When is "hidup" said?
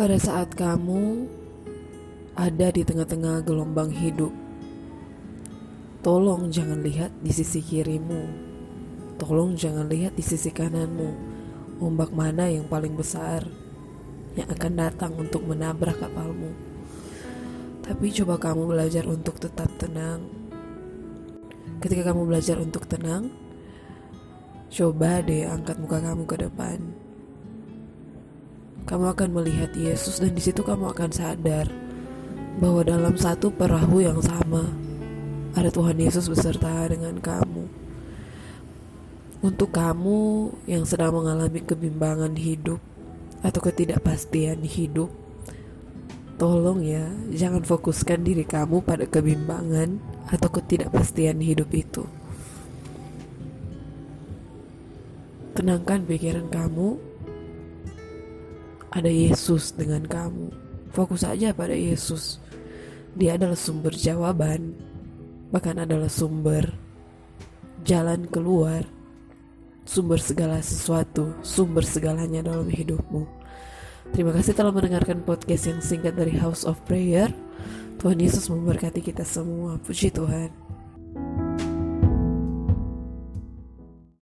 3.92-4.32, 42.36-42.76, 44.60-45.08, 51.40-51.72